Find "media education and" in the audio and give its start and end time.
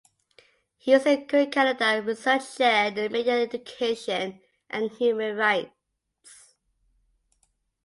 3.11-4.89